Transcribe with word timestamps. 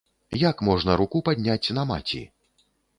Як 0.49 0.57
можна 0.69 0.97
руку 1.03 1.23
падняць 1.29 1.73
на 1.79 1.87
маці? 1.95 2.27